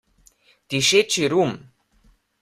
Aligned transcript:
Dišeči 0.69 1.23
rum! 1.31 1.51